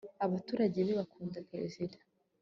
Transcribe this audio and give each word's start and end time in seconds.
abaturage 0.25 0.77
be 0.87 0.93
bakunda 0.99 1.39
perezida 1.51 1.95